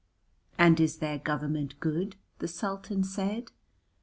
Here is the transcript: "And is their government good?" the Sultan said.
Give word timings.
"And 0.57 0.79
is 0.79 0.97
their 0.97 1.19
government 1.19 1.79
good?" 1.79 2.15
the 2.39 2.47
Sultan 2.47 3.03
said. 3.03 3.51